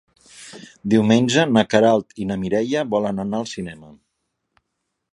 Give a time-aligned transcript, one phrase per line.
[0.93, 3.97] Diumenge na Queralt i na Mireia volen anar al cinema.